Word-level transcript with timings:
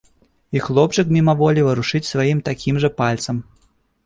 І 0.57 0.61
хлопчык 0.67 1.11
мімаволі 1.17 1.65
варушыць 1.67 2.01
сваім 2.13 2.41
такім 2.49 2.81
жа 2.87 2.93
пальцам. 3.05 3.45